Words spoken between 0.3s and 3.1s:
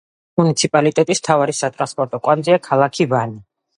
მუნიციპალიტეტის მთავარი სატრანსპორტო კვანძია ქალაქი